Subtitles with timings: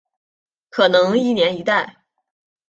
[0.71, 2.03] 可能一年一代。